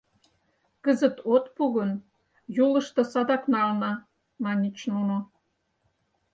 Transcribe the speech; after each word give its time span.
—Кызыт 0.83 1.15
от 1.33 1.45
пу 1.55 1.63
гын, 1.75 1.91
Юлышто 2.65 3.01
садак 3.11 3.43
налына,— 3.53 3.93
маньыч 4.43 4.77
нуно. 4.91 5.17